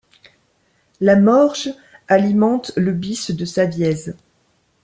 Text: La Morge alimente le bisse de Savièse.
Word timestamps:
La 0.99 1.15
Morge 1.15 1.71
alimente 2.07 2.71
le 2.75 2.91
bisse 2.91 3.29
de 3.29 3.45
Savièse. 3.45 4.15